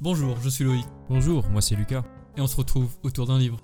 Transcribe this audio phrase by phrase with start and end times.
[0.00, 0.84] Bonjour, je suis Loïc.
[1.08, 2.04] Bonjour, moi c'est Lucas.
[2.36, 3.58] Et on se retrouve autour d'un livre.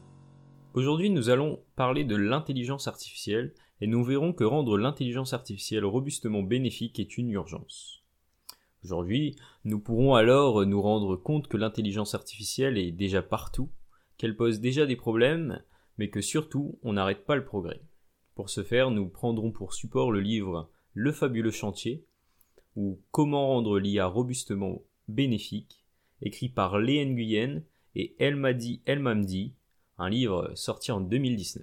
[0.72, 6.42] Aujourd'hui, nous allons parler de l'intelligence artificielle et nous verrons que rendre l'intelligence artificielle robustement
[6.42, 8.02] bénéfique est une urgence.
[8.82, 13.70] Aujourd'hui, nous pourrons alors nous rendre compte que l'intelligence artificielle est déjà partout,
[14.18, 15.62] qu'elle pose déjà des problèmes,
[15.98, 17.80] mais que surtout on n'arrête pas le progrès.
[18.34, 22.04] Pour ce faire, nous prendrons pour support le livre Le fabuleux chantier,
[22.74, 25.83] ou Comment rendre l'IA robustement bénéfique,
[26.24, 27.62] écrit par Léon Guyenne
[27.94, 29.54] et Elmadi Elmamdi,
[29.98, 31.62] un livre sorti en 2019.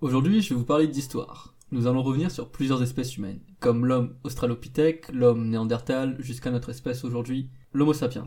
[0.00, 1.54] Aujourd'hui, je vais vous parler d'histoire.
[1.72, 7.04] Nous allons revenir sur plusieurs espèces humaines, comme l'homme australopithèque, l'homme néandertal, jusqu'à notre espèce
[7.04, 8.26] aujourd'hui, l'homo sapiens.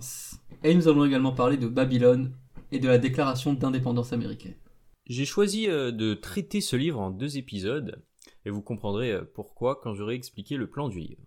[0.63, 2.35] Et nous allons également parler de Babylone
[2.71, 4.55] et de la déclaration d'indépendance américaine.
[5.07, 8.01] J'ai choisi euh, de traiter ce livre en deux épisodes,
[8.45, 11.21] et vous comprendrez euh, pourquoi quand j'aurai expliqué le plan du livre.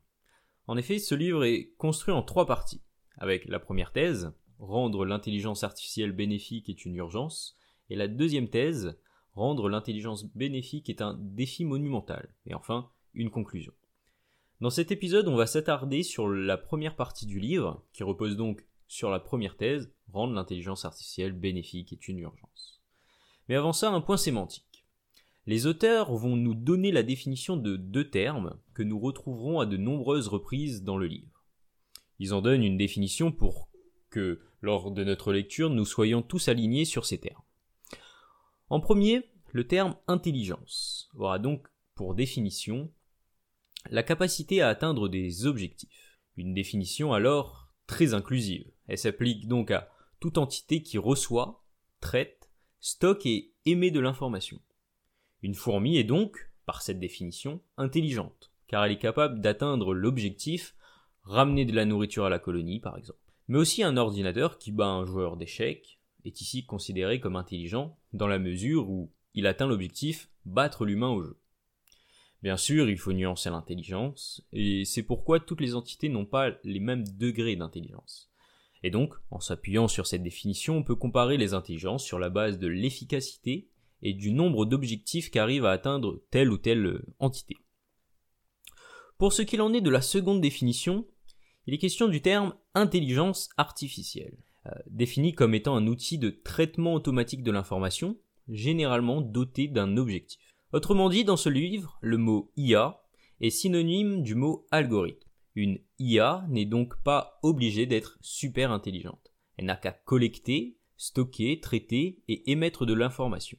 [0.66, 2.80] En effet, ce livre est construit en trois parties,
[3.18, 7.56] avec la première thèse, rendre l'intelligence artificielle bénéfique est une urgence,
[7.90, 8.98] et la deuxième thèse,
[9.34, 13.72] rendre l'intelligence bénéfique est un défi monumental, et enfin, une conclusion.
[14.60, 18.64] Dans cet épisode, on va s'attarder sur la première partie du livre, qui repose donc
[18.88, 22.80] sur la première thèse, rendre l'intelligence artificielle bénéfique est une urgence.
[23.48, 24.84] Mais avant ça, un point sémantique.
[25.46, 29.76] Les auteurs vont nous donner la définition de deux termes que nous retrouverons à de
[29.76, 31.35] nombreuses reprises dans le livre.
[32.18, 33.68] Ils en donnent une définition pour
[34.10, 37.42] que, lors de notre lecture, nous soyons tous alignés sur ces termes.
[38.68, 42.90] En premier, le terme intelligence aura donc pour définition
[43.90, 46.18] la capacité à atteindre des objectifs.
[46.36, 48.70] Une définition alors très inclusive.
[48.88, 51.64] Elle s'applique donc à toute entité qui reçoit,
[52.00, 54.60] traite stocke et émet de l'information.
[55.42, 60.74] Une fourmi est donc, par cette définition, intelligente, car elle est capable d'atteindre l'objectif,
[61.26, 63.18] ramener de la nourriture à la colonie par exemple.
[63.48, 68.26] Mais aussi un ordinateur qui bat un joueur d'échecs est ici considéré comme intelligent dans
[68.26, 71.38] la mesure où il atteint l'objectif battre l'humain au jeu.
[72.42, 76.80] Bien sûr, il faut nuancer l'intelligence, et c'est pourquoi toutes les entités n'ont pas les
[76.80, 78.30] mêmes degrés d'intelligence.
[78.82, 82.58] Et donc, en s'appuyant sur cette définition, on peut comparer les intelligences sur la base
[82.58, 83.68] de l'efficacité
[84.02, 87.56] et du nombre d'objectifs qu'arrive à atteindre telle ou telle entité.
[89.18, 91.06] Pour ce qu'il en est de la seconde définition,
[91.66, 96.94] il est question du terme intelligence artificielle, euh, défini comme étant un outil de traitement
[96.94, 98.16] automatique de l'information,
[98.48, 100.56] généralement doté d'un objectif.
[100.72, 103.00] Autrement dit, dans ce livre, le mot IA
[103.40, 105.28] est synonyme du mot algorithme.
[105.54, 109.32] Une IA n'est donc pas obligée d'être super intelligente.
[109.56, 113.58] Elle n'a qu'à collecter, stocker, traiter et émettre de l'information.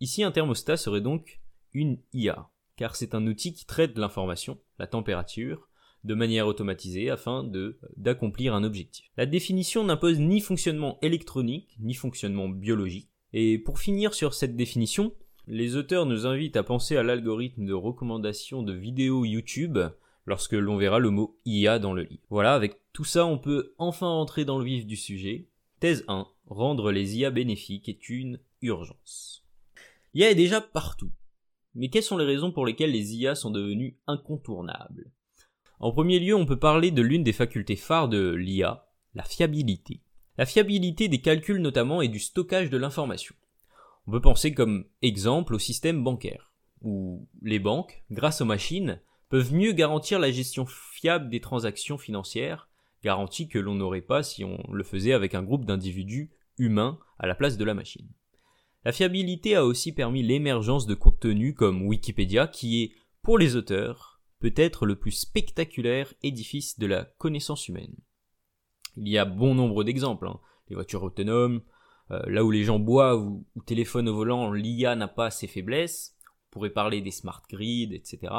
[0.00, 1.40] Ici, un thermostat serait donc
[1.72, 5.68] une IA, car c'est un outil qui traite l'information, la température,
[6.04, 7.48] de manière automatisée afin
[7.96, 9.06] d'accomplir un objectif.
[9.16, 13.08] La définition n'impose ni fonctionnement électronique ni fonctionnement biologique.
[13.32, 15.14] Et pour finir sur cette définition,
[15.46, 19.78] les auteurs nous invitent à penser à l'algorithme de recommandation de vidéos YouTube
[20.26, 22.22] lorsque l'on verra le mot IA dans le livre.
[22.30, 25.46] Voilà, avec tout ça, on peut enfin entrer dans le vif du sujet.
[25.80, 26.28] Thèse 1.
[26.46, 29.44] Rendre les IA bénéfiques est une urgence.
[30.14, 31.10] IA est déjà partout.
[31.74, 35.10] Mais quelles sont les raisons pour lesquelles les IA sont devenues incontournables?
[35.82, 40.00] En premier lieu, on peut parler de l'une des facultés phares de l'IA, la fiabilité.
[40.38, 43.34] La fiabilité des calculs notamment et du stockage de l'information.
[44.06, 49.52] On peut penser comme exemple au système bancaire, où les banques, grâce aux machines, peuvent
[49.52, 52.68] mieux garantir la gestion fiable des transactions financières,
[53.02, 57.26] garantie que l'on n'aurait pas si on le faisait avec un groupe d'individus humains à
[57.26, 58.08] la place de la machine.
[58.84, 64.11] La fiabilité a aussi permis l'émergence de contenus comme Wikipédia qui est, pour les auteurs,
[64.42, 67.94] peut-être le plus spectaculaire édifice de la connaissance humaine.
[68.96, 70.40] Il y a bon nombre d'exemples, hein.
[70.68, 71.62] les voitures autonomes,
[72.10, 75.46] euh, là où les gens boivent ou, ou téléphonent au volant, l'IA n'a pas ses
[75.46, 78.32] faiblesses, on pourrait parler des smart grids, etc.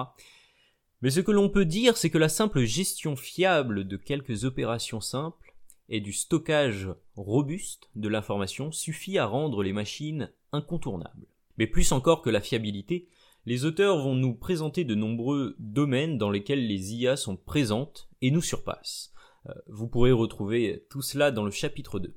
[1.02, 5.02] Mais ce que l'on peut dire, c'est que la simple gestion fiable de quelques opérations
[5.02, 5.56] simples
[5.88, 11.28] et du stockage robuste de l'information suffit à rendre les machines incontournables.
[11.57, 13.07] Mais plus encore que la fiabilité,
[13.45, 18.31] les auteurs vont nous présenter de nombreux domaines dans lesquels les IA sont présentes et
[18.31, 19.13] nous surpassent.
[19.50, 22.16] Euh, vous pourrez retrouver tout cela dans le chapitre 2.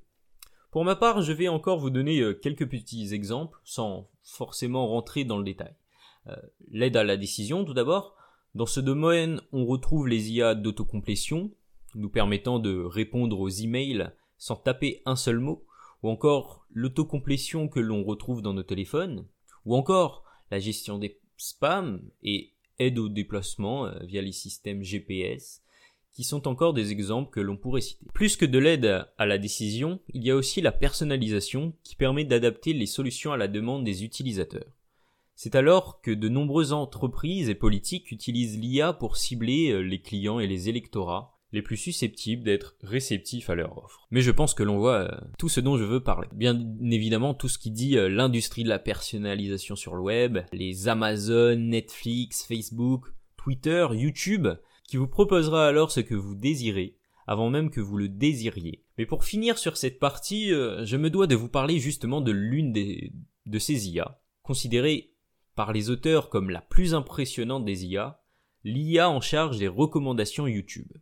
[0.70, 5.24] Pour ma part, je vais encore vous donner euh, quelques petits exemples, sans forcément rentrer
[5.24, 5.74] dans le détail.
[6.28, 6.36] Euh,
[6.70, 8.16] l'aide à la décision, tout d'abord.
[8.54, 11.50] Dans ce domaine, on retrouve les IA d'autocomplétion,
[11.94, 15.66] nous permettant de répondre aux emails sans taper un seul mot,
[16.02, 19.26] ou encore l'autocomplétion que l'on retrouve dans nos téléphones,
[19.64, 25.62] ou encore la gestion des spams et aide au déplacement euh, via les systèmes GPS
[26.12, 28.06] qui sont encore des exemples que l'on pourrait citer.
[28.14, 32.24] Plus que de l'aide à la décision, il y a aussi la personnalisation qui permet
[32.24, 34.64] d'adapter les solutions à la demande des utilisateurs.
[35.34, 40.40] C'est alors que de nombreuses entreprises et politiques utilisent l'IA pour cibler euh, les clients
[40.40, 44.06] et les électorats les plus susceptibles d'être réceptifs à leur offre.
[44.10, 46.28] Mais je pense que l'on voit euh, tout ce dont je veux parler.
[46.32, 50.88] Bien évidemment, tout ce qui dit euh, l'industrie de la personnalisation sur le web, les
[50.88, 53.06] Amazon, Netflix, Facebook,
[53.36, 54.48] Twitter, YouTube,
[54.84, 56.96] qui vous proposera alors ce que vous désirez,
[57.26, 58.84] avant même que vous le désiriez.
[58.98, 62.32] Mais pour finir sur cette partie, euh, je me dois de vous parler justement de
[62.32, 63.12] l'une des,
[63.46, 65.12] de ces IA, considérée
[65.54, 68.20] par les auteurs comme la plus impressionnante des IA,
[68.64, 70.92] l'IA en charge des recommandations YouTube.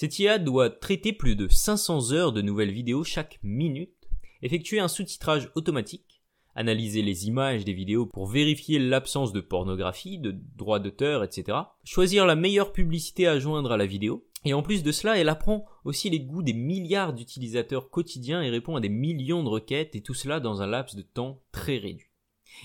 [0.00, 4.08] Cette IA doit traiter plus de 500 heures de nouvelles vidéos chaque minute,
[4.42, 6.22] effectuer un sous-titrage automatique,
[6.54, 11.58] analyser les images des vidéos pour vérifier l'absence de pornographie, de droits d'auteur, etc.
[11.82, 14.24] Choisir la meilleure publicité à joindre à la vidéo.
[14.44, 18.50] Et en plus de cela, elle apprend aussi les goûts des milliards d'utilisateurs quotidiens et
[18.50, 21.76] répond à des millions de requêtes et tout cela dans un laps de temps très
[21.76, 22.12] réduit.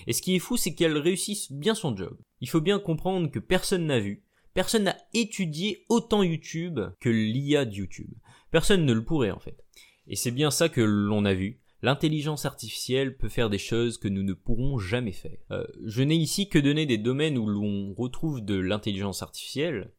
[0.06, 2.16] Et ce qui est fou, c'est qu'elle réussisse bien son job.
[2.40, 4.22] Il faut bien comprendre que personne n'a vu,
[4.54, 8.10] personne n'a étudié autant YouTube que l'IA de YouTube.
[8.50, 9.64] Personne ne le pourrait en fait.
[10.06, 11.60] Et c'est bien ça que l'on a vu.
[11.82, 15.36] L'intelligence artificielle peut faire des choses que nous ne pourrons jamais faire.
[15.50, 19.92] Euh, je n'ai ici que donné des domaines où l'on retrouve de l'intelligence artificielle.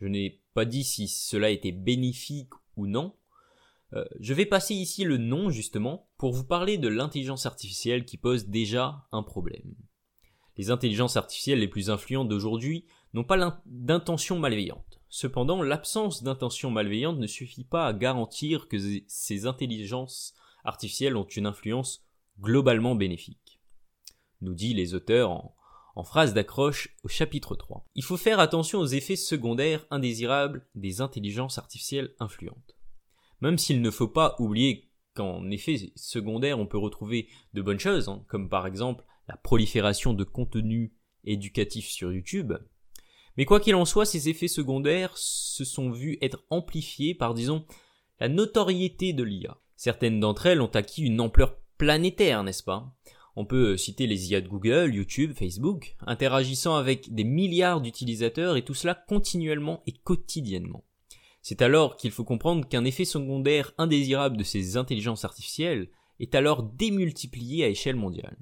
[0.00, 3.16] Je n'ai pas dit si cela était bénéfique ou non.
[3.94, 8.18] Euh, je vais passer ici le nom justement pour vous parler de l'intelligence artificielle qui
[8.18, 9.74] pose déjà un problème.
[10.56, 15.00] Les intelligences artificielles les plus influentes d'aujourd'hui n'ont pas d'intention malveillante.
[15.08, 21.46] Cependant, l'absence d'intention malveillante ne suffit pas à garantir que ces intelligences artificielles ont une
[21.46, 22.06] influence
[22.40, 23.60] globalement bénéfique.
[24.40, 25.30] Nous dit les auteurs
[25.94, 27.86] en, phrase d'accroche au chapitre 3.
[27.94, 32.76] Il faut faire attention aux effets secondaires indésirables des intelligences artificielles influentes.
[33.42, 38.08] Même s'il ne faut pas oublier qu'en effet secondaire on peut retrouver de bonnes choses,
[38.08, 40.92] hein, comme par exemple la prolifération de contenus
[41.24, 42.54] éducatifs sur YouTube.
[43.36, 47.64] Mais quoi qu'il en soit, ces effets secondaires se sont vus être amplifiés par, disons,
[48.20, 49.58] la notoriété de l'IA.
[49.76, 52.94] Certaines d'entre elles ont acquis une ampleur planétaire, n'est-ce pas?
[53.34, 58.64] On peut citer les IA de Google, YouTube, Facebook, interagissant avec des milliards d'utilisateurs et
[58.64, 60.84] tout cela continuellement et quotidiennement.
[61.40, 65.88] C'est alors qu'il faut comprendre qu'un effet secondaire indésirable de ces intelligences artificielles
[66.20, 68.36] est alors démultiplié à échelle mondiale.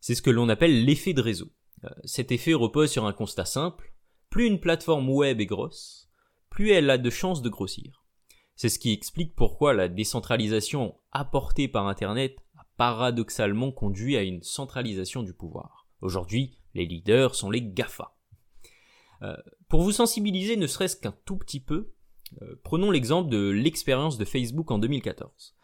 [0.00, 1.52] C'est ce que l'on appelle l'effet de réseau.
[1.84, 3.92] Euh, cet effet repose sur un constat simple,
[4.30, 6.08] plus une plateforme web est grosse,
[6.50, 8.04] plus elle a de chances de grossir.
[8.54, 14.42] C'est ce qui explique pourquoi la décentralisation apportée par Internet a paradoxalement conduit à une
[14.42, 15.86] centralisation du pouvoir.
[16.00, 18.16] Aujourd'hui, les leaders sont les GAFA.
[19.22, 19.36] Euh,
[19.68, 21.92] pour vous sensibiliser ne serait-ce qu'un tout petit peu,
[22.42, 25.54] euh, prenons l'exemple de l'expérience de Facebook en 2014.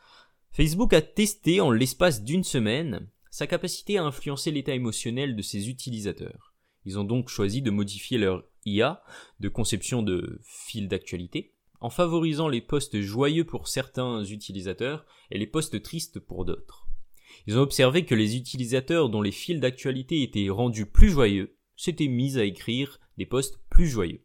[0.53, 5.71] Facebook a testé en l'espace d'une semaine sa capacité à influencer l'état émotionnel de ses
[5.71, 6.55] utilisateurs.
[6.85, 9.03] Ils ont donc choisi de modifier leur IA
[9.41, 15.47] de conception de fil d'actualité en favorisant les postes joyeux pour certains utilisateurs et les
[15.47, 16.87] postes tristes pour d'autres.
[17.47, 22.07] Ils ont observé que les utilisateurs dont les fils d'actualité étaient rendus plus joyeux s'étaient
[22.07, 24.25] mis à écrire des posts plus joyeux.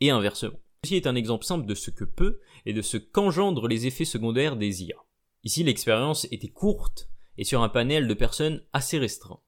[0.00, 0.58] Et inversement.
[0.84, 4.04] Ceci est un exemple simple de ce que peut et de ce qu'engendrent les effets
[4.04, 4.96] secondaires des IA.
[5.44, 9.40] Ici, l'expérience était courte et sur un panel de personnes assez restreint.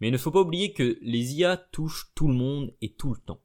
[0.00, 3.14] Mais il ne faut pas oublier que les IA touchent tout le monde et tout
[3.14, 3.40] le temps.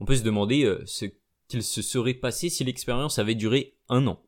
[0.00, 1.06] On peut se demander euh, ce
[1.48, 4.22] qu'il se serait passé si l'expérience avait duré un an.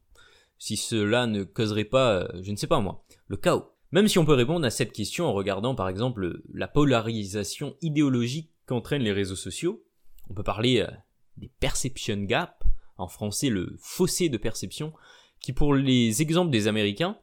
[0.59, 3.73] Si cela ne causerait pas, euh, je ne sais pas moi, le chaos.
[3.91, 8.51] Même si on peut répondre à cette question en regardant par exemple la polarisation idéologique
[8.67, 9.85] qu'entraînent les réseaux sociaux,
[10.29, 10.91] on peut parler euh,
[11.37, 12.65] des perception gap,
[12.99, 14.93] en français le fossé de perception,
[15.41, 17.19] qui pour les exemples des Américains,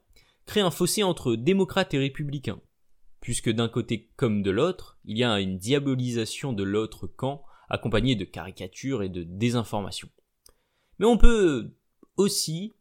[0.46, 2.62] crée un fossé entre démocrates et républicains,
[3.20, 8.16] puisque d'un côté comme de l'autre, il y a une diabolisation de l'autre camp accompagné
[8.16, 10.10] de caricatures et de désinformation.
[11.00, 11.74] Mais on peut
[12.18, 12.74] aussi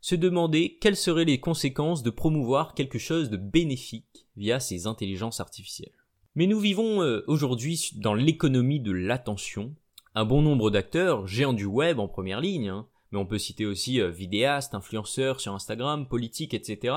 [0.00, 5.40] se demander quelles seraient les conséquences de promouvoir quelque chose de bénéfique via ces intelligences
[5.40, 5.92] artificielles.
[6.34, 9.74] Mais nous vivons euh, aujourd'hui dans l'économie de l'attention.
[10.14, 13.66] Un bon nombre d'acteurs, géants du web en première ligne, hein, mais on peut citer
[13.66, 16.94] aussi euh, vidéastes, influenceurs sur Instagram, politiques, etc.,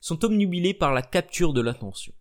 [0.00, 2.14] sont omnubilés par la capture de l'attention.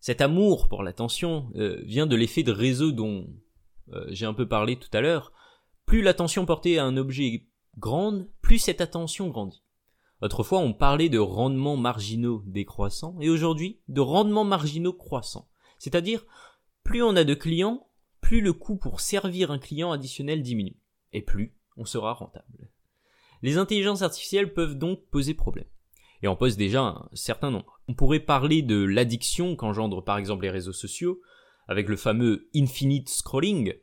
[0.00, 3.26] Cet amour pour l'attention euh, vient de l'effet de réseau dont
[3.92, 5.32] euh, j'ai un peu parlé tout à l'heure,
[5.86, 7.46] plus l'attention portée à un objet
[7.78, 9.62] grande, plus cette attention grandit.
[10.22, 15.48] Autrefois, on parlait de rendements marginaux décroissants, et aujourd'hui, de rendements marginaux croissants.
[15.78, 16.24] C'est-à-dire,
[16.84, 17.88] plus on a de clients,
[18.20, 20.78] plus le coût pour servir un client additionnel diminue.
[21.12, 22.70] Et plus on sera rentable.
[23.42, 25.66] Les intelligences artificielles peuvent donc poser problème.
[26.22, 27.80] Et en posent déjà un certain nombre.
[27.88, 31.22] On pourrait parler de l'addiction qu'engendrent par exemple les réseaux sociaux,
[31.70, 33.74] avec le fameux infinite scrolling,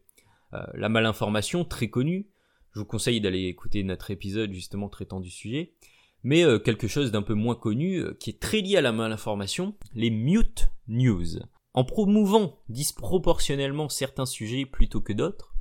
[0.53, 2.29] euh, la malinformation très connue.
[2.74, 5.74] Je vous conseille d'aller écouter notre épisode justement traitant du sujet.
[6.22, 8.91] Mais euh, quelque chose d'un peu moins connu, euh, qui est très lié à la
[8.91, 11.39] malinformation, les mute news.
[11.74, 15.56] En promouvant disproportionnellement certains sujets plutôt que d'autres,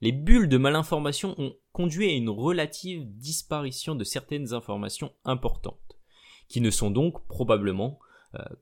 [0.00, 5.98] les bulles de malinformation ont conduit à une relative disparition de certaines informations importantes,
[6.48, 7.98] qui ne sont donc probablement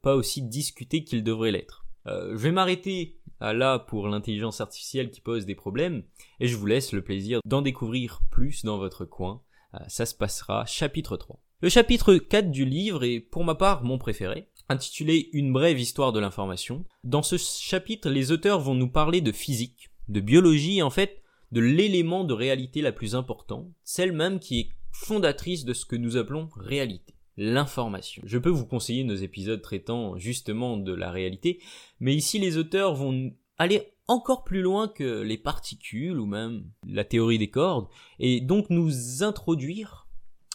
[0.02, 1.81] pas aussi discutées qu'ils devraient l'être.
[2.06, 6.04] Je vais m'arrêter là pour l'intelligence artificielle qui pose des problèmes,
[6.38, 9.42] et je vous laisse le plaisir d'en découvrir plus dans votre coin.
[9.74, 11.40] Euh, ça se passera chapitre 3.
[11.60, 16.12] Le chapitre 4 du livre est pour ma part mon préféré, intitulé Une brève histoire
[16.12, 16.84] de l'information.
[17.04, 21.60] Dans ce chapitre, les auteurs vont nous parler de physique, de biologie en fait de
[21.60, 26.16] l'élément de réalité la plus importante, celle même qui est fondatrice de ce que nous
[26.16, 28.22] appelons réalité l'information.
[28.26, 31.60] Je peux vous conseiller nos épisodes traitant justement de la réalité,
[32.00, 37.04] mais ici les auteurs vont aller encore plus loin que les particules ou même la
[37.04, 40.06] théorie des cordes, et donc nous introduire,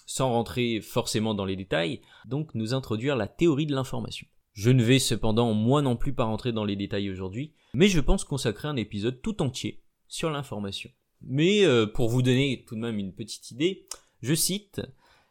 [0.06, 4.28] sans rentrer forcément dans les détails, donc nous introduire la théorie de l'information.
[4.54, 8.00] Je ne vais cependant moi non plus pas rentrer dans les détails aujourd'hui, mais je
[8.00, 10.90] pense consacrer un épisode tout entier sur l'information.
[11.22, 13.88] Mais euh, pour vous donner tout de même une petite idée,
[14.22, 14.82] je cite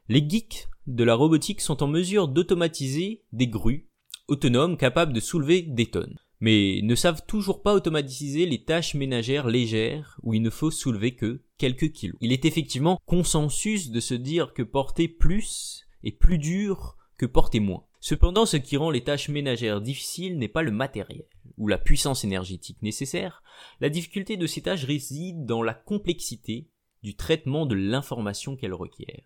[0.08, 3.88] les geeks de la robotique sont en mesure d'automatiser des grues
[4.28, 9.48] autonomes capables de soulever des tonnes, mais ne savent toujours pas automatiser les tâches ménagères
[9.48, 12.16] légères où il ne faut soulever que quelques kilos.
[12.20, 17.60] Il est effectivement consensus de se dire que porter plus est plus dur que porter
[17.60, 17.84] moins.
[18.00, 21.24] Cependant, ce qui rend les tâches ménagères difficiles n'est pas le matériel
[21.56, 23.42] ou la puissance énergétique nécessaire,
[23.80, 26.68] la difficulté de ces tâches réside dans la complexité
[27.02, 29.24] du traitement de l'information qu'elles requièrent.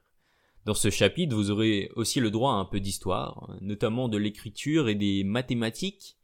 [0.67, 4.89] Dans ce chapitre, vous aurez aussi le droit à un peu d'histoire, notamment de l'écriture
[4.89, 6.19] et des mathématiques,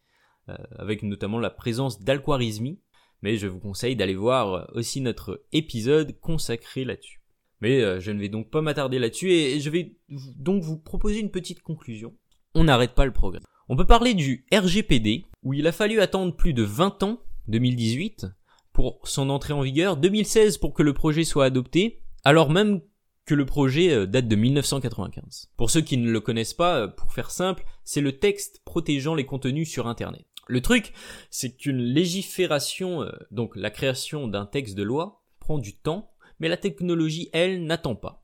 [0.48, 2.78] euh, avec notamment la présence d'Al-Khwarizmi,
[3.22, 7.22] mais je vous conseille d'aller voir aussi notre épisode consacré là-dessus.
[7.60, 11.20] Mais euh, je ne vais donc pas m'attarder là-dessus et je vais donc vous proposer
[11.20, 12.14] une petite conclusion.
[12.54, 13.40] On n'arrête pas le progrès.
[13.68, 18.26] On peut parler du RGPD, où il a fallu attendre plus de 20 ans, 2018,
[18.72, 22.82] pour son entrée en vigueur, 2016 pour que le projet soit adopté, alors même
[23.26, 25.50] que le projet euh, date de 1995.
[25.56, 29.14] Pour ceux qui ne le connaissent pas, euh, pour faire simple, c'est le texte protégeant
[29.14, 30.24] les contenus sur Internet.
[30.46, 30.92] Le truc,
[31.28, 36.48] c'est qu'une légifération, euh, donc la création d'un texte de loi, prend du temps, mais
[36.48, 38.22] la technologie, elle, n'attend pas.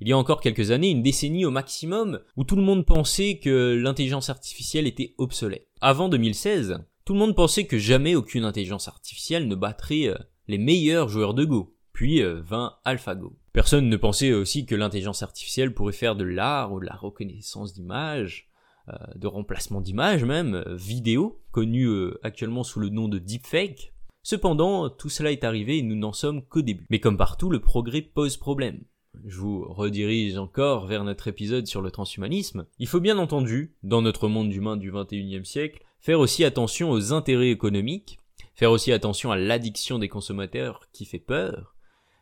[0.00, 3.38] Il y a encore quelques années, une décennie au maximum, où tout le monde pensait
[3.38, 5.68] que l'intelligence artificielle était obsolète.
[5.80, 10.14] Avant 2016, tout le monde pensait que jamais aucune intelligence artificielle ne battrait
[10.46, 13.36] les meilleurs joueurs de Go puis 20 euh, AlphaGo.
[13.52, 17.74] Personne ne pensait aussi que l'intelligence artificielle pourrait faire de l'art ou de la reconnaissance
[17.74, 18.48] d'images,
[18.88, 21.88] euh, de remplacement d'images même, euh, vidéo, connu
[22.22, 23.92] actuellement sous le nom de deepfake.
[24.22, 26.86] Cependant, tout cela est arrivé et nous n'en sommes qu'au début.
[26.88, 28.84] Mais comme partout, le progrès pose problème.
[29.26, 32.66] Je vous redirige encore vers notre épisode sur le transhumanisme.
[32.78, 37.12] Il faut bien entendu, dans notre monde humain du 21e siècle, faire aussi attention aux
[37.12, 38.20] intérêts économiques,
[38.54, 41.74] faire aussi attention à l'addiction des consommateurs qui fait peur,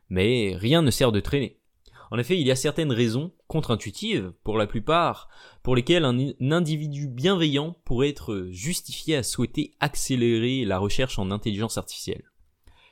[0.08, 1.58] mais rien ne sert de traîner.
[2.10, 5.28] En effet, il y a certaines raisons, contre-intuitives pour la plupart,
[5.62, 6.16] pour lesquelles un,
[6.52, 12.30] individu bienveillant pourrait être justifié à souhaiter accélérer la recherche en intelligence artificielle.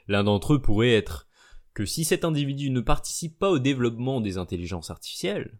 [0.09, 1.29] L'un d'entre eux pourrait être
[1.75, 5.59] que si cet individu ne participe pas au développement des intelligences artificielles,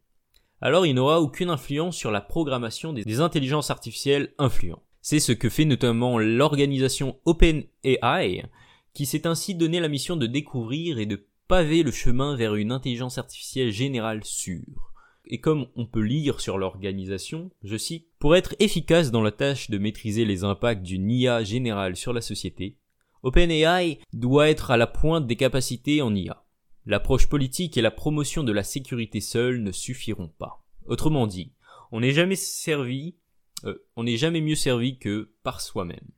[0.61, 4.83] alors il n'aura aucune influence sur la programmation des, intelligences artificielles influentes.
[5.03, 8.47] C'est ce que fait notamment l'organisation OpenAI,
[8.95, 12.73] qui s'est ainsi donné la mission de découvrir et de paver le chemin vers une
[12.73, 14.93] intelligence artificielle générale sûre.
[15.27, 19.71] Et comme on peut lire sur l'organisation, je cite, pour être efficace dans la tâche
[19.71, 22.77] de maîtriser les impacts d'une IA générale sur la société,
[23.23, 26.45] OpenAI doit être à la pointe des capacités en IA.
[26.85, 30.63] L'approche politique et la promotion de la sécurité seule ne suffiront pas.
[30.87, 31.53] Autrement dit,
[31.91, 33.17] on n'est jamais servi,
[33.65, 36.11] euh, on n'est jamais mieux servi que par soi-même.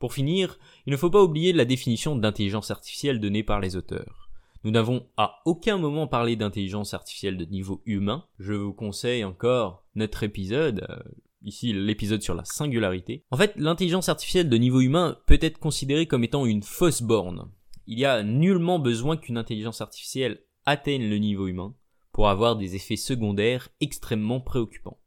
[0.00, 4.31] Pour finir, il ne faut pas oublier la définition d'intelligence artificielle donnée par les auteurs.
[4.64, 8.24] Nous n'avons à aucun moment parlé d'intelligence artificielle de niveau humain.
[8.38, 11.02] Je vous conseille encore notre épisode, euh,
[11.42, 13.24] ici l'épisode sur la singularité.
[13.32, 17.50] En fait, l'intelligence artificielle de niveau humain peut être considérée comme étant une fausse borne.
[17.86, 21.74] Il y a nullement besoin qu'une intelligence artificielle atteigne le niveau humain
[22.12, 25.00] pour avoir des effets secondaires extrêmement préoccupants.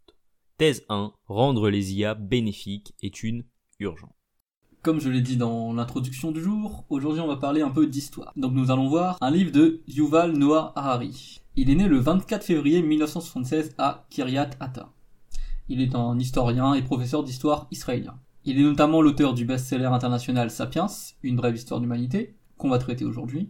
[0.58, 1.14] Thèse 1.
[1.28, 3.46] Rendre les IA bénéfiques est une
[3.80, 4.25] urgence.
[4.86, 8.32] Comme je l'ai dit dans l'introduction du jour, aujourd'hui on va parler un peu d'histoire.
[8.36, 11.42] Donc nous allons voir un livre de Yuval Noah Harari.
[11.56, 14.92] Il est né le 24 février 1976 à Kiryat Atta.
[15.70, 18.20] Il est un historien et professeur d'histoire israélien.
[18.44, 20.86] Il est notamment l'auteur du best-seller international Sapiens,
[21.24, 23.50] une brève histoire de l'humanité, qu'on va traiter aujourd'hui.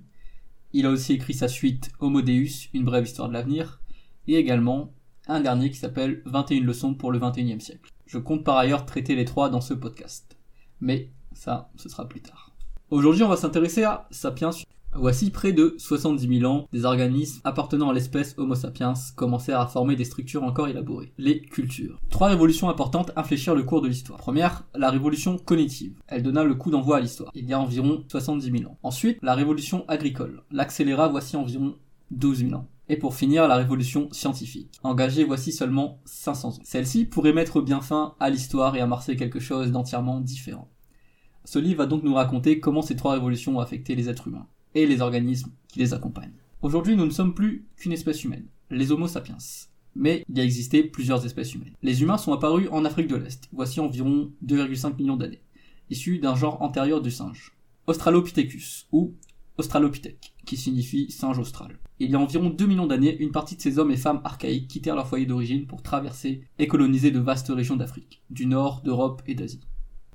[0.72, 3.82] Il a aussi écrit sa suite Homo Deus, une brève histoire de l'avenir,
[4.30, 4.94] et également
[5.28, 7.92] un dernier qui s'appelle 21 leçons pour le 21e siècle.
[8.06, 10.38] Je compte par ailleurs traiter les trois dans ce podcast.
[10.80, 12.52] Mais ça, ce sera plus tard.
[12.90, 14.52] Aujourd'hui, on va s'intéresser à Sapiens.
[14.98, 19.68] Voici près de 70 000 ans, des organismes appartenant à l'espèce Homo sapiens commencèrent à
[19.68, 22.00] former des structures encore élaborées, les cultures.
[22.10, 24.20] Trois révolutions importantes infléchirent le cours de l'histoire.
[24.20, 26.00] Première, la révolution cognitive.
[26.08, 28.78] Elle donna le coup d'envoi à l'histoire, il y a environ 70 000 ans.
[28.84, 30.44] Ensuite, la révolution agricole.
[30.50, 31.76] L'accéléra voici environ
[32.12, 32.70] 12 000 ans.
[32.88, 34.80] Et pour finir, la révolution scientifique.
[34.84, 36.62] Engagée voici seulement 500 ans.
[36.64, 40.70] Celle-ci pourrait mettre bien fin à l'histoire et amorcer quelque chose d'entièrement différent.
[41.46, 44.48] Ce livre va donc nous raconter comment ces trois révolutions ont affecté les êtres humains
[44.74, 46.34] et les organismes qui les accompagnent.
[46.64, 49.38] Aujourd'hui, nous ne sommes plus qu'une espèce humaine, les Homo sapiens.
[49.96, 51.76] Mais il y a existé plusieurs espèces humaines.
[51.84, 55.44] Les humains sont apparus en Afrique de l'Est, voici environ 2,5 millions d'années,
[55.92, 59.14] issus d'un genre antérieur du singe, Australopithecus, ou
[59.60, 61.78] Australopithèque, qui signifie singe austral.
[62.00, 64.68] Il y a environ 2 millions d'années, une partie de ces hommes et femmes archaïques
[64.68, 69.22] quittèrent leur foyer d'origine pour traverser et coloniser de vastes régions d'Afrique, du nord, d'Europe
[69.28, 69.62] et d'Asie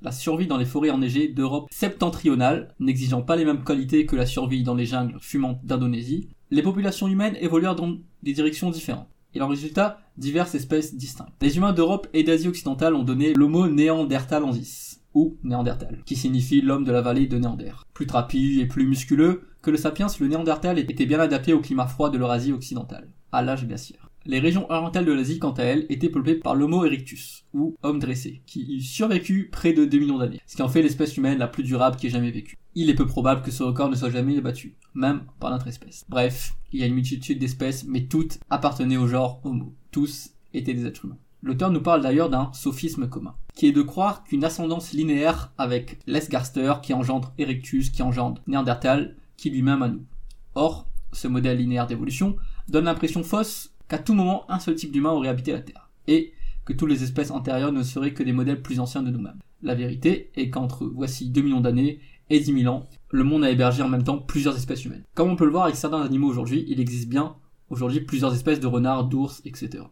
[0.01, 4.25] la survie dans les forêts enneigées d'Europe septentrionale, n'exigeant pas les mêmes qualités que la
[4.25, 9.07] survie dans les jungles fumantes d'Indonésie, les populations humaines évoluèrent dans des directions différentes.
[9.33, 11.31] Et en résultat, diverses espèces distinctes.
[11.41, 16.83] Les humains d'Europe et d'Asie occidentale ont donné l'homo néandertalensis, ou néandertal, qui signifie l'homme
[16.83, 17.71] de la vallée de Néander.
[17.93, 21.87] Plus trapu et plus musculeux que le sapiens, le néandertal était bien adapté au climat
[21.87, 24.10] froid de l'Eurasie occidentale, à l'âge glaciaire.
[24.25, 27.97] Les régions orientales de l'Asie, quant à elles, étaient peuplées par l'Homo erectus, ou homme
[27.97, 31.39] dressé, qui eut survécu près de 2 millions d'années, ce qui en fait l'espèce humaine
[31.39, 32.59] la plus durable qui ait jamais vécu.
[32.75, 36.05] Il est peu probable que ce record ne soit jamais battu, même par notre espèce.
[36.07, 39.73] Bref, il y a une multitude d'espèces, mais toutes appartenaient au genre Homo.
[39.89, 41.17] Tous étaient des êtres humains.
[41.41, 45.97] L'auteur nous parle d'ailleurs d'un sophisme commun, qui est de croire qu'une ascendance linéaire avec
[46.05, 50.05] l'Esgarster qui engendre Erectus, qui engendre Néandertal, qui lui-même à nous.
[50.53, 52.35] Or, ce modèle linéaire d'évolution
[52.69, 56.31] donne l'impression fausse qu'à tout moment un seul type d'humain aurait habité la Terre, et
[56.63, 59.41] que toutes les espèces antérieures ne seraient que des modèles plus anciens de nous-mêmes.
[59.61, 61.99] La vérité est qu'entre voici 2 millions d'années
[62.29, 65.03] et 10 000 ans, le monde a hébergé en même temps plusieurs espèces humaines.
[65.13, 67.35] Comme on peut le voir avec certains animaux aujourd'hui, il existe bien
[67.69, 69.83] aujourd'hui plusieurs espèces de renards, d'ours, etc.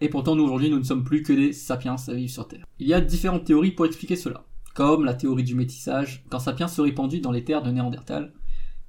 [0.00, 2.66] Et pourtant, nous aujourd'hui, nous ne sommes plus que des sapiens à vivre sur Terre.
[2.80, 6.24] Il y a différentes théories pour expliquer cela, comme la théorie du métissage.
[6.28, 8.32] Quand sapiens se répandit dans les terres de Néandertal,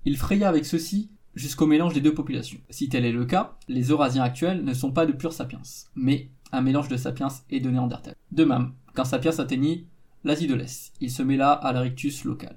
[0.05, 2.59] il fraya avec ceux-ci jusqu'au mélange des deux populations.
[2.69, 5.61] Si tel est le cas, les Eurasiens actuels ne sont pas de purs sapiens,
[5.95, 8.15] mais un mélange de sapiens et de Néandertal.
[8.31, 9.87] De même, quand sapiens atteignit
[10.23, 12.55] l'Asie de l'Est, il se mêla à l'Erectus local.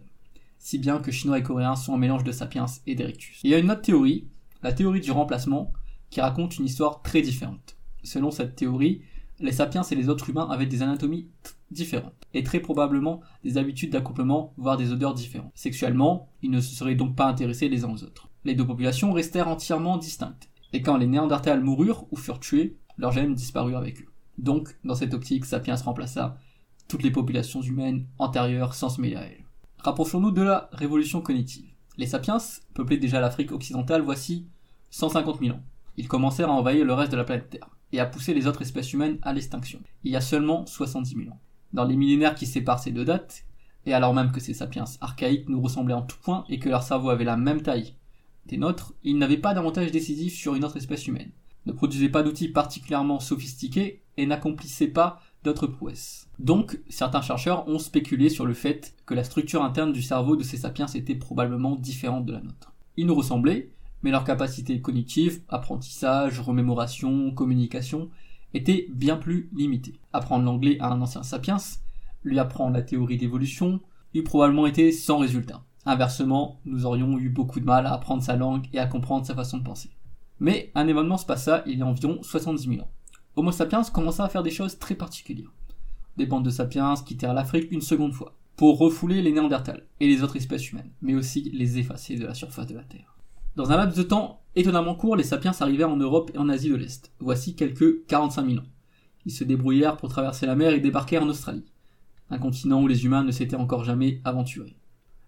[0.59, 3.41] Si bien que Chinois et Coréens sont un mélange de sapiens et d'Erectus.
[3.43, 4.29] Il y a une autre théorie,
[4.62, 5.73] la théorie du remplacement,
[6.11, 7.77] qui raconte une histoire très différente.
[8.03, 9.03] Selon cette théorie,
[9.41, 11.29] les sapiens et les autres humains avaient des anatomies
[11.71, 15.53] différentes, et très probablement des habitudes d'accouplement, voire des odeurs différentes.
[15.55, 19.13] Sexuellement, ils ne se seraient donc pas intéressés les uns aux autres les deux populations
[19.13, 24.01] restèrent entièrement distinctes, et quand les Néandertals moururent ou furent tués, leurs gènes disparurent avec
[24.01, 24.09] eux.
[24.39, 26.39] Donc, dans cette optique, Sapiens remplaça
[26.89, 29.45] toutes les populations humaines antérieures sans se mêler à elles.
[29.81, 31.69] Rapprochons-nous de la révolution cognitive.
[31.99, 32.39] Les Sapiens
[32.73, 34.47] peuplaient déjà l'Afrique occidentale voici
[34.91, 35.63] 150 000 ans.
[35.99, 38.63] Ils commencèrent à envahir le reste de la planète Terre, et à pousser les autres
[38.63, 41.41] espèces humaines à l'extinction, il y a seulement 70 000 ans.
[41.75, 43.45] Dans les millénaires qui séparent ces deux dates,
[43.85, 46.83] et alors même que ces sapiens archaïques nous ressemblaient en tout point et que leur
[46.83, 47.95] cerveau avait la même taille
[48.49, 48.61] des
[49.05, 51.31] ils n'avaient pas d'avantage décisif sur une autre espèce humaine,
[51.67, 56.29] ne produisaient pas d'outils particulièrement sophistiqués et n'accomplissaient pas d'autres prouesses.
[56.39, 60.43] Donc, certains chercheurs ont spéculé sur le fait que la structure interne du cerveau de
[60.43, 62.73] ces sapiens était probablement différente de la nôtre.
[62.97, 63.71] Ils nous ressemblaient,
[64.03, 68.11] mais leurs capacités cognitives, apprentissage, remémoration, communication,
[68.55, 70.01] étaient bien plus limitées.
[70.13, 71.59] Apprendre l'anglais à un ancien sapiens,
[72.25, 73.81] lui apprendre la théorie d'évolution,
[74.15, 75.63] eût probablement été sans résultat.
[75.88, 79.35] Inversement, nous aurions eu beaucoup de mal à apprendre sa langue et à comprendre sa
[79.35, 79.88] façon de penser.
[80.38, 82.90] Mais un événement se passa il y a environ 70 000 ans.
[83.37, 85.51] Homo sapiens commença à faire des choses très particulières.
[86.18, 90.22] Des bandes de sapiens quittèrent l'Afrique une seconde fois, pour refouler les Néandertals et les
[90.22, 93.16] autres espèces humaines, mais aussi les effacer de la surface de la Terre.
[93.57, 96.68] Dans un laps de temps étonnamment court, les sapiens arrivèrent en Europe et en Asie
[96.68, 98.68] de l'Est, voici quelques 45 000 ans.
[99.24, 101.64] Ils se débrouillèrent pour traverser la mer et débarquèrent en Australie,
[102.29, 104.77] un continent où les humains ne s'étaient encore jamais aventurés.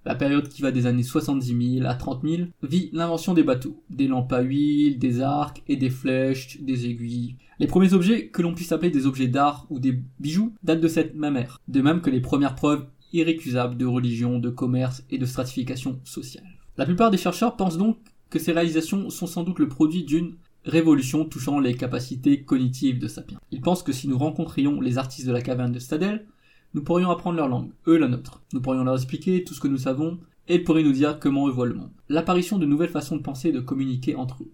[0.04, 3.82] La période qui va des années 70 000 à 30 000 vit l'invention des bateaux,
[3.90, 7.36] des lampes à huile, des arcs et des flèches, des aiguilles.
[7.58, 10.88] Les premiers objets que l'on puisse appeler des objets d'art ou des bijoux datent de
[10.88, 15.18] cette même ère, de même que les premières preuves irrécusable de religion, de commerce et
[15.18, 16.46] de stratification sociale.
[16.78, 17.98] La plupart des chercheurs pensent donc
[18.30, 23.08] que ces réalisations sont sans doute le produit d'une révolution touchant les capacités cognitives de
[23.08, 23.40] Sapiens.
[23.50, 26.26] Ils pensent que si nous rencontrions les artistes de la caverne de Stadel,
[26.74, 28.42] nous pourrions apprendre leur langue, eux la nôtre.
[28.52, 31.48] Nous pourrions leur expliquer tout ce que nous savons et ils pourraient nous dire comment
[31.48, 31.90] eux voient le monde.
[32.09, 34.52] L'apparition de nouvelles façons de penser et de communiquer entre eux,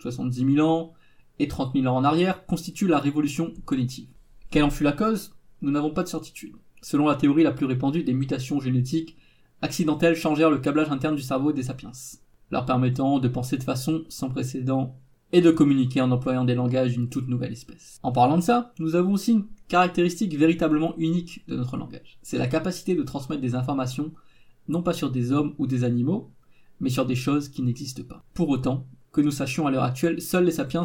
[0.00, 0.92] 70 000 ans
[1.38, 4.08] et 30 000 ans en arrière, constitue la révolution cognitive.
[4.50, 5.34] Quelle en fut la cause?
[5.62, 6.56] Nous n'avons pas de certitude.
[6.82, 9.16] Selon la théorie la plus répandue, des mutations génétiques
[9.62, 11.92] accidentelles changèrent le câblage interne du cerveau des sapiens,
[12.50, 14.96] leur permettant de penser de façon sans précédent
[15.32, 17.98] et de communiquer en employant des langages d'une toute nouvelle espèce.
[18.02, 22.18] En parlant de ça, nous avons aussi une caractéristique véritablement unique de notre langage.
[22.22, 24.12] C'est la capacité de transmettre des informations
[24.68, 26.30] non pas sur des hommes ou des animaux,
[26.80, 28.24] mais sur des choses qui n'existent pas.
[28.34, 30.84] Pour autant, que nous sachions à l'heure actuelle, seuls les sapiens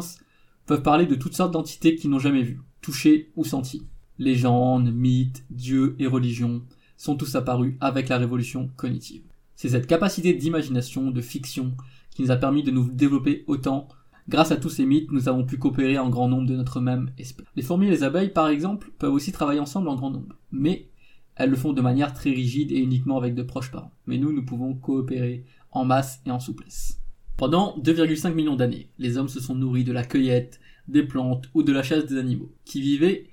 [0.66, 3.86] peuvent parler de toutes sortes d'entités qu'ils n'ont jamais vues, touchées ou senties.
[4.18, 6.62] Légendes, mythes, dieux et religions
[6.96, 9.22] sont tous apparus avec la révolution cognitive.
[9.54, 11.76] C'est cette capacité d'imagination, de fiction,
[12.10, 13.88] qui nous a permis de nous développer autant
[14.28, 17.10] Grâce à tous ces mythes, nous avons pu coopérer en grand nombre de notre même
[17.18, 17.46] espèce.
[17.56, 20.36] Les fourmis et les abeilles, par exemple, peuvent aussi travailler ensemble en grand nombre.
[20.52, 20.88] Mais
[21.34, 23.92] elles le font de manière très rigide et uniquement avec de proches parents.
[24.06, 27.00] Mais nous, nous pouvons coopérer en masse et en souplesse.
[27.36, 31.62] Pendant 2,5 millions d'années, les hommes se sont nourris de la cueillette, des plantes ou
[31.62, 33.28] de la chasse des animaux, qui vivaient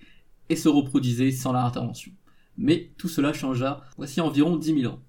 [0.49, 2.11] et se reproduisaient sans leur intervention.
[2.57, 4.99] Mais tout cela changea voici environ 10 000 ans,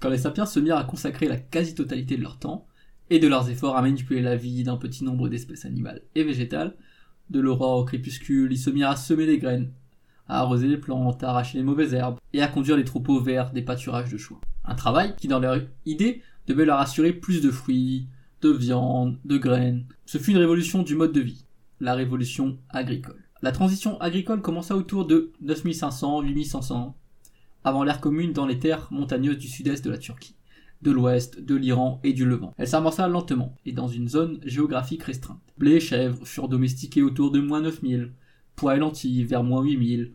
[0.00, 2.66] quand les sapiens se mirent à consacrer la quasi-totalité de leur temps
[3.10, 6.76] et de leurs efforts à manipuler la vie d'un petit nombre d'espèces animales et végétales.
[7.30, 9.70] De l'aurore au crépuscule, ils se mirent à semer des graines,
[10.28, 13.52] à arroser les plantes, à arracher les mauvaises herbes, et à conduire les troupeaux vers
[13.52, 14.40] des pâturages de choix.
[14.64, 18.08] Un travail qui, dans leur idée, devait leur assurer plus de fruits,
[18.40, 19.86] de viande, de graines.
[20.06, 21.44] Ce fut une révolution du mode de vie,
[21.80, 23.22] la révolution agricole.
[23.42, 26.94] La transition agricole commença autour de 9500-8500,
[27.64, 30.34] avant l'ère commune dans les terres montagneuses du sud-est de la Turquie
[30.82, 32.54] de l'ouest, de l'Iran et du Levant.
[32.56, 35.40] Elle s'amorça lentement et dans une zone géographique restreinte.
[35.56, 38.12] Blé et chèvres furent domestiqués autour de moins 9000,
[38.56, 40.12] pois et lentilles vers moins 8000,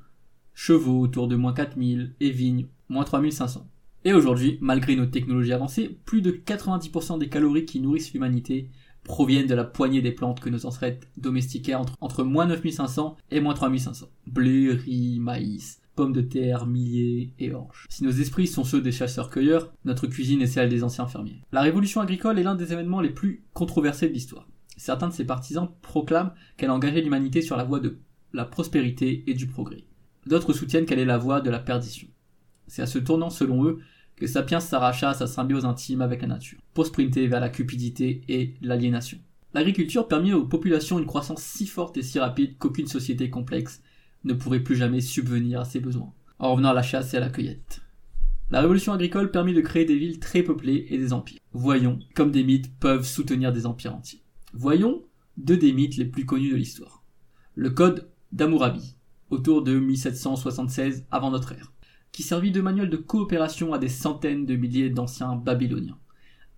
[0.54, 3.68] chevaux autour de moins 4000 et vignes moins 3500.
[4.06, 8.70] Et aujourd'hui, malgré nos technologies avancées, plus de 90% des calories qui nourrissent l'humanité
[9.04, 13.40] proviennent de la poignée des plantes que nos ancêtres domestiquaient entre, entre moins 9500 et
[13.40, 14.08] moins 3500.
[14.28, 17.86] Blé, riz, maïs, pommes de terre, millet et orge.
[17.90, 21.42] Si nos esprits sont ceux des chasseurs-cueilleurs, notre cuisine est celle des anciens fermiers.
[21.52, 24.48] La révolution agricole est l'un des événements les plus controversés de l'histoire.
[24.78, 28.00] Certains de ses partisans proclament qu'elle a engagé l'humanité sur la voie de
[28.34, 29.84] la prospérité et du progrès.
[30.26, 32.08] D'autres soutiennent qu'elle est la voie de la perdition.
[32.68, 33.80] C'est à ce tournant, selon eux,
[34.16, 38.22] que Sapiens s'arracha à sa symbiose intime avec la nature, pour sprinter vers la cupidité
[38.28, 39.20] et l'aliénation.
[39.54, 43.84] L'agriculture permit aux populations une croissance si forte et si rapide qu'aucune société complexe
[44.24, 47.20] ne pourrait plus jamais subvenir à ses besoins, en revenant à la chasse et à
[47.20, 47.82] la cueillette.
[48.52, 51.40] La révolution agricole permit de créer des villes très peuplées et des empires.
[51.54, 54.22] Voyons comme des mythes peuvent soutenir des empires entiers.
[54.54, 55.04] Voyons
[55.38, 57.04] deux des mythes les plus connus de l'histoire.
[57.56, 58.96] Le code d'Amourabi,
[59.30, 61.74] autour de 1776 avant notre ère,
[62.12, 65.98] qui servit de manuel de coopération à des centaines de milliers d'anciens babyloniens,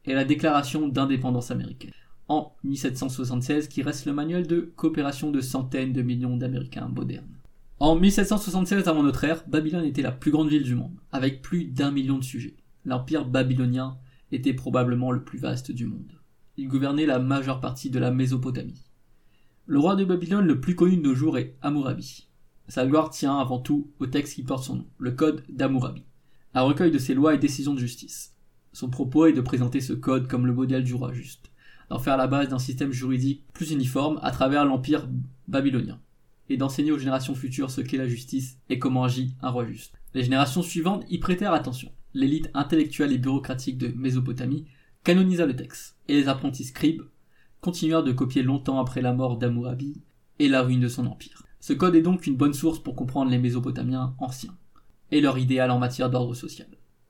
[0.03, 1.93] et la déclaration d'indépendance américaine,
[2.27, 7.34] en 1776 qui reste le manuel de coopération de centaines de millions d'Américains modernes.
[7.77, 11.65] En 1776 avant notre ère, Babylone était la plus grande ville du monde, avec plus
[11.65, 12.55] d'un million de sujets.
[12.85, 13.97] L'empire babylonien
[14.31, 16.13] était probablement le plus vaste du monde.
[16.55, 18.89] Il gouvernait la majeure partie de la Mésopotamie.
[19.65, 22.29] Le roi de Babylone le plus connu de nos jours est Hammurabi.
[22.69, 26.05] Sa gloire tient avant tout au texte qui porte son nom, le Code d'Hammurabi,
[26.53, 28.37] un recueil de ses lois et décisions de justice.
[28.71, 31.51] Son propos est de présenter ce code comme le modèle du roi juste,
[31.89, 35.09] d'en faire la base d'un système juridique plus uniforme à travers l'empire
[35.49, 35.99] babylonien
[36.49, 39.99] et d'enseigner aux générations futures ce qu'est la justice et comment agit un roi juste.
[40.13, 41.91] Les générations suivantes y prêtèrent attention.
[42.13, 44.65] L'élite intellectuelle et bureaucratique de Mésopotamie
[45.03, 47.03] canonisa le texte, et les apprentis scribes
[47.61, 50.01] continuèrent de copier longtemps après la mort d'Amourabi
[50.39, 51.43] et la ruine de son empire.
[51.59, 54.55] Ce code est donc une bonne source pour comprendre les Mésopotamiens anciens,
[55.11, 56.67] et leur idéal en matière d'ordre social.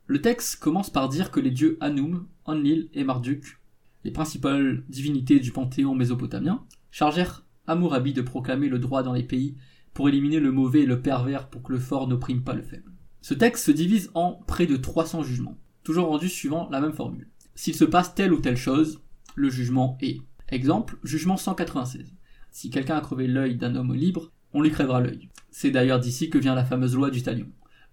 [0.07, 3.59] Le texte commence par dire que les dieux Anum, Enlil et Marduk,
[4.03, 9.55] les principales divinités du panthéon mésopotamien, chargèrent Amourabi de proclamer le droit dans les pays
[9.93, 12.91] pour éliminer le mauvais et le pervers pour que le fort n'opprime pas le faible.
[13.21, 17.29] Ce texte se divise en près de 300 jugements, toujours rendus suivant la même formule.
[17.55, 19.01] S'il se passe telle ou telle chose,
[19.35, 20.21] le jugement est.
[20.49, 22.13] Exemple, jugement 196.
[22.51, 25.29] Si quelqu'un a crevé l'œil d'un homme libre, on lui crèvera l'œil.
[25.49, 27.47] C'est d'ailleurs d'ici que vient la fameuse loi du talion.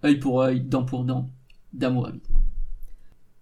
[0.04, 1.30] Œil pour œil, dent pour dent,
[1.72, 2.20] d'Amourabi.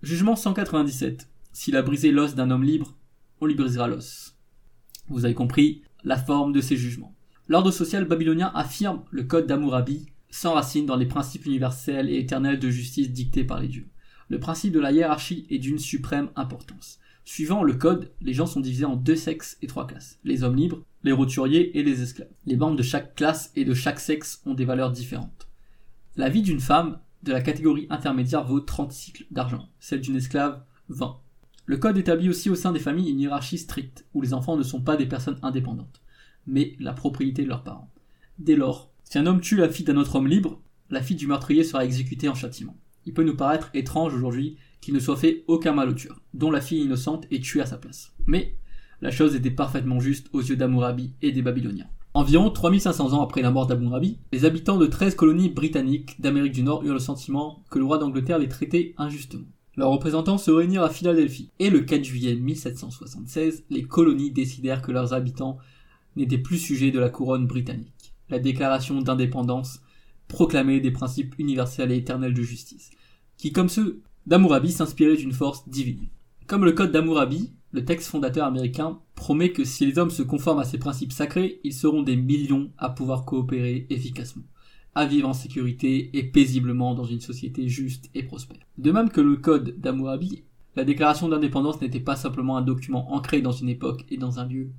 [0.02, 1.28] Jugement 197.
[1.52, 2.94] S'il a brisé l'os d'un homme libre,
[3.40, 4.36] on lui brisera l'os.
[5.08, 7.14] Vous avez compris, la forme de ces jugements.
[7.48, 12.70] L'ordre social babylonien affirme le code d'Amourabi s'enracine dans les principes universels et éternels de
[12.70, 13.88] justice dictés par les dieux.
[14.28, 17.00] Le principe de la hiérarchie est d'une suprême importance.
[17.24, 20.18] Suivant le code, les gens sont divisés en deux sexes et trois classes.
[20.24, 22.30] Les hommes libres, les roturiers et les esclaves.
[22.46, 25.48] Les membres de chaque classe et de chaque sexe ont des valeurs différentes.
[26.16, 30.62] La vie d'une femme de la catégorie intermédiaire vaut 30 cycles d'argent, celle d'une esclave
[30.88, 31.18] 20.
[31.70, 34.64] Le code établit aussi au sein des familles une hiérarchie stricte, où les enfants ne
[34.64, 36.02] sont pas des personnes indépendantes,
[36.48, 37.88] mais la propriété de leurs parents.
[38.40, 41.28] Dès lors, si un homme tue la fille d'un autre homme libre, la fille du
[41.28, 42.76] meurtrier sera exécutée en châtiment.
[43.06, 46.50] Il peut nous paraître étrange aujourd'hui qu'il ne soit fait aucun mal au tueur, dont
[46.50, 48.16] la fille innocente est tuée à sa place.
[48.26, 48.56] Mais
[49.00, 51.86] la chose était parfaitement juste aux yeux d'Amourabi et des Babyloniens.
[52.14, 56.64] Environ 3500 ans après la mort d'Amourabi, les habitants de 13 colonies britanniques d'Amérique du
[56.64, 59.46] Nord eurent le sentiment que le roi d'Angleterre les traitait injustement.
[59.76, 64.92] Leurs représentants se réunirent à Philadelphie, et le 4 juillet 1776, les colonies décidèrent que
[64.92, 65.58] leurs habitants
[66.16, 68.14] n'étaient plus sujets de la couronne britannique.
[68.28, 69.80] La déclaration d'indépendance
[70.28, 72.90] proclamait des principes universels et éternels de justice,
[73.36, 76.08] qui, comme ceux d'Amourabi, s'inspiraient d'une force divine.
[76.46, 80.60] Comme le code d'Amourabi, le texte fondateur américain promet que si les hommes se conforment
[80.60, 84.42] à ces principes sacrés, ils seront des millions à pouvoir coopérer efficacement,
[84.94, 88.66] à vivre en sécurité et paisiblement dans une société juste et prospère.
[88.78, 90.44] De même que le code d'Amourabi,
[90.76, 94.46] la déclaration d'indépendance n'était pas simplement un document ancré dans une époque et dans un
[94.46, 94.70] lieu.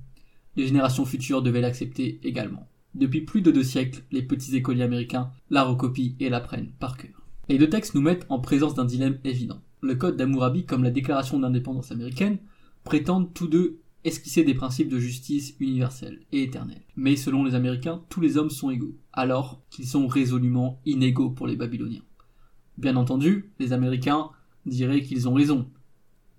[0.56, 2.68] Les générations futures devaient l'accepter également.
[2.94, 7.26] Depuis plus de deux siècles, les petits écoliers américains la recopient et l'apprennent par cœur.
[7.48, 9.60] Les deux textes nous mettent en présence d'un dilemme évident.
[9.80, 12.38] Le code d'Amourabi, comme la déclaration d'indépendance américaine,
[12.84, 16.82] prétendent tous deux esquisser des principes de justice universelle et éternelle.
[16.96, 21.46] Mais selon les Américains, tous les hommes sont égaux, alors qu'ils sont résolument inégaux pour
[21.46, 22.02] les Babyloniens.
[22.78, 24.30] Bien entendu, les Américains
[24.66, 25.68] diraient qu'ils ont raison,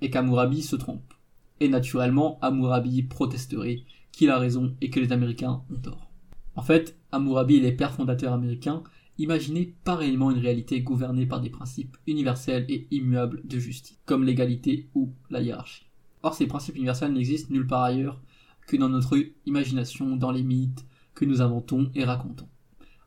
[0.02, 1.14] et qu'Amourabi se trompe.
[1.60, 6.12] Et naturellement, Amourabi protesterait qu'il a raison et que les Américains ont tort.
[6.56, 8.84] En fait, Amourabi et les pères fondateurs américains
[9.18, 14.24] imaginaient pas réellement une réalité gouvernée par des principes universels et immuables de justice, comme
[14.24, 15.86] l'égalité ou la hiérarchie.
[16.22, 18.22] Or, ces principes universels n'existent nulle part ailleurs
[18.68, 22.48] que dans notre imagination, dans les mythes que nous inventons et racontons.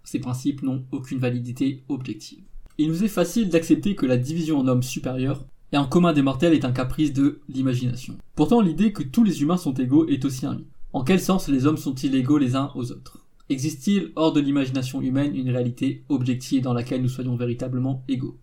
[0.07, 2.45] Ces principes n'ont aucune validité objective.
[2.79, 6.23] Il nous est facile d'accepter que la division en hommes supérieurs et en commun des
[6.23, 8.16] mortels est un caprice de l'imagination.
[8.37, 10.71] Pourtant, l'idée que tous les humains sont égaux est aussi un mythe.
[10.92, 13.27] En quel sens les hommes sont-ils égaux les uns aux autres?
[13.49, 18.38] Existe-t-il hors de l'imagination humaine une réalité objective dans laquelle nous soyons véritablement égaux?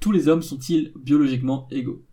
[0.00, 2.04] Tous les hommes sont-ils biologiquement égaux?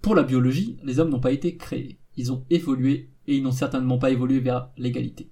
[0.00, 1.98] Pour la biologie, les hommes n'ont pas été créés.
[2.16, 5.28] Ils ont évolué et ils n'ont certainement pas évolué vers l'égalité.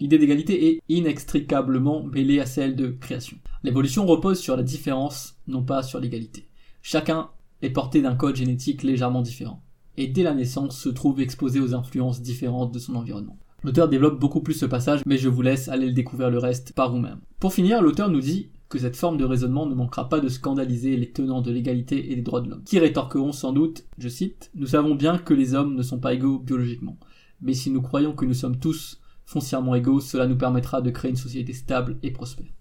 [0.00, 3.36] L'idée d'égalité est inextricablement mêlée à celle de création.
[3.62, 6.48] L'évolution repose sur la différence, non pas sur l'égalité.
[6.82, 7.30] Chacun
[7.62, 9.62] est porté d'un code génétique légèrement différent,
[9.96, 13.38] et dès la naissance se trouve exposé aux influences différentes de son environnement.
[13.62, 16.74] L'auteur développe beaucoup plus ce passage, mais je vous laisse aller le découvrir le reste
[16.74, 17.20] par vous-même.
[17.40, 20.96] Pour finir, l'auteur nous dit que cette forme de raisonnement ne manquera pas de scandaliser
[20.96, 24.50] les tenants de l'égalité et des droits de l'homme, qui rétorqueront sans doute, je cite,
[24.54, 26.98] Nous savons bien que les hommes ne sont pas égaux biologiquement,
[27.40, 31.10] mais si nous croyons que nous sommes tous foncièrement égaux, cela nous permettra de créer
[31.10, 32.52] une société stable et prospère.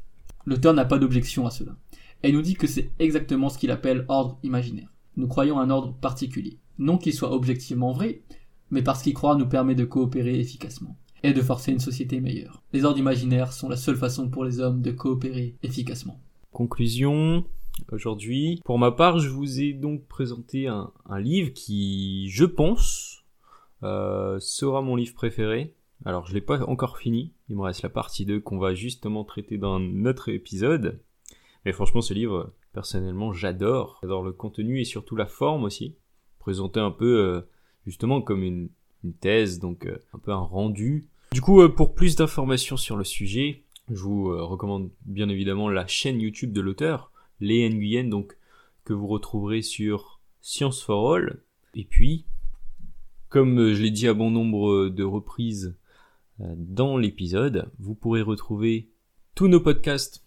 [0.45, 1.75] L'auteur n'a pas d'objection à cela.
[2.21, 4.93] Elle nous dit que c'est exactement ce qu'il appelle ordre imaginaire.
[5.17, 6.59] Nous croyons un ordre particulier.
[6.79, 8.21] Non qu'il soit objectivement vrai,
[8.71, 12.63] mais parce qu'il croit nous permet de coopérer efficacement et de forcer une société meilleure.
[12.73, 16.19] Les ordres imaginaires sont la seule façon pour les hommes de coopérer efficacement.
[16.51, 17.45] Conclusion,
[17.91, 18.61] aujourd'hui.
[18.65, 23.23] Pour ma part, je vous ai donc présenté un, livre qui, je pense,
[23.83, 25.73] euh, sera mon livre préféré.
[26.05, 27.33] Alors, je l'ai pas encore fini.
[27.49, 30.99] Il me reste la partie 2 qu'on va justement traiter dans notre épisode.
[31.65, 33.99] Mais franchement, ce livre, personnellement, j'adore.
[34.01, 35.95] J'adore le contenu et surtout la forme aussi.
[36.39, 37.41] Présenté un peu, euh,
[37.85, 38.69] justement, comme une,
[39.19, 43.03] thèse, donc euh, un peu un rendu du coup, euh, pour plus d'informations sur le
[43.03, 48.37] sujet, je vous euh, recommande bien évidemment la chaîne YouTube de l'auteur, Léa Nguyen, donc
[48.85, 51.41] que vous retrouverez sur Science for All.
[51.73, 52.25] Et puis,
[53.29, 55.75] comme euh, je l'ai dit à bon nombre de reprises
[56.39, 58.89] dans l'épisode, vous pourrez retrouver
[59.35, 60.23] tous nos podcasts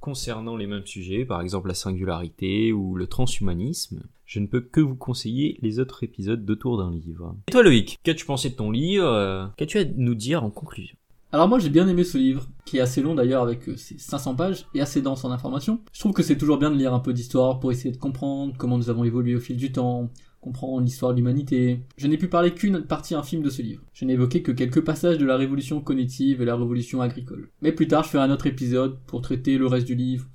[0.00, 4.80] concernant les mêmes sujets, par exemple la singularité ou le transhumanisme, je ne peux que
[4.80, 7.34] vous conseiller les autres épisodes d'Autour d'un livre.
[7.48, 9.06] Et toi Loïc, qu'as-tu pensé de ton livre?
[9.06, 10.96] Euh, Qu'as-tu à nous dire en conclusion?
[11.32, 13.98] Alors moi j'ai bien aimé ce livre, qui est assez long d'ailleurs avec euh, ses
[13.98, 15.80] 500 pages et assez dense en informations.
[15.92, 18.54] Je trouve que c'est toujours bien de lire un peu d'histoire pour essayer de comprendre
[18.56, 20.08] comment nous avons évolué au fil du temps,
[20.46, 21.80] comprendre l'histoire de l'humanité.
[21.96, 23.82] Je n'ai pu parler qu'une partie infime de ce livre.
[23.92, 27.50] Je n'ai évoqué que quelques passages de la révolution cognitive et la révolution agricole.
[27.62, 30.26] Mais plus tard, je ferai un autre épisode pour traiter le reste du livre,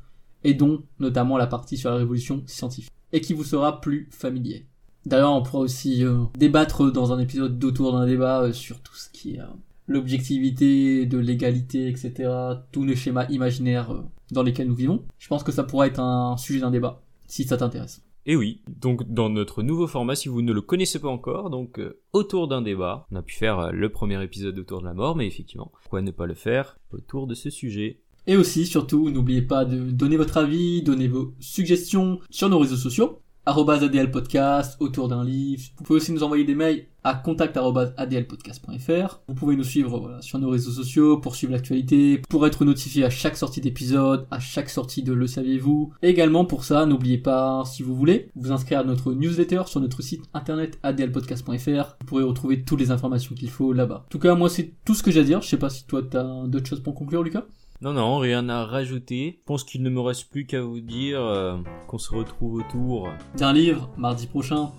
[0.44, 4.66] et dont notamment la partie sur la révolution scientifique, et qui vous sera plus familier.
[5.06, 8.96] D'ailleurs, on pourra aussi euh, débattre dans un épisode d'autour d'un débat euh, sur tout
[8.96, 9.46] ce qui est euh,
[9.88, 12.30] l'objectivité, de l'égalité, etc.
[12.74, 15.06] Tous les schémas imaginaires dans lesquels nous vivons.
[15.20, 18.02] Je pense que ça pourra être un sujet d'un débat, si ça t'intéresse.
[18.26, 21.80] Et oui, donc dans notre nouveau format, si vous ne le connaissez pas encore, donc
[21.80, 24.94] euh, autour d'un débat, on a pu faire euh, le premier épisode autour de la
[24.94, 28.00] mort, mais effectivement, pourquoi ne pas le faire autour de ce sujet?
[28.28, 32.76] Et aussi, surtout, n'oubliez pas de donner votre avis, donner vos suggestions sur nos réseaux
[32.76, 35.64] sociaux arrobase ADL Podcast, autour d'un livre.
[35.78, 39.22] Vous pouvez aussi nous envoyer des mails à contact.adlpodcast.fr.
[39.28, 43.10] Vous pouvez nous suivre sur nos réseaux sociaux pour suivre l'actualité, pour être notifié à
[43.10, 45.94] chaque sortie d'épisode, à chaque sortie de Le Saviez-vous.
[46.04, 50.02] Également pour ça, n'oubliez pas, si vous voulez, vous inscrire à notre newsletter sur notre
[50.02, 51.96] site internet adlpodcast.fr.
[52.02, 54.04] Vous pourrez retrouver toutes les informations qu'il faut là-bas.
[54.06, 55.42] En tout cas, moi c'est tout ce que j'ai à dire.
[55.42, 57.46] Je sais pas si toi t'as d'autres choses pour conclure, Lucas?
[57.82, 59.40] Non, non, rien à rajouter.
[59.40, 63.10] Je pense qu'il ne me reste plus qu'à vous dire euh, qu'on se retrouve autour
[63.38, 64.72] d'un livre mardi prochain.